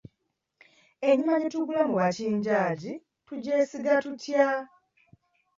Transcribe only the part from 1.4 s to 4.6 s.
gye tugula mu bakinjaaji tugyesiga tutya?